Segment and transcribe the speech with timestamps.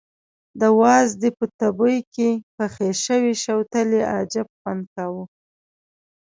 [0.59, 5.23] د وازدې په تبي کې پخې شوې شوتلې عجب خوند کاوه.